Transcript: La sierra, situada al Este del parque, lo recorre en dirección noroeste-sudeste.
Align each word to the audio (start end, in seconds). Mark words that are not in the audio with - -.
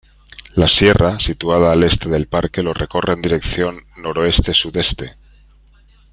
La 0.55 0.67
sierra, 0.67 1.19
situada 1.19 1.71
al 1.71 1.83
Este 1.83 2.09
del 2.09 2.25
parque, 2.27 2.63
lo 2.63 2.73
recorre 2.73 3.13
en 3.13 3.21
dirección 3.21 3.83
noroeste-sudeste. 3.97 5.13